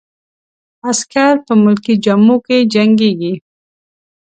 عسکر 0.89 1.33
په 1.45 1.53
ملکي 1.63 1.93
جامو 2.03 2.35
کې 2.45 2.57
جنګیږي. 2.73 3.33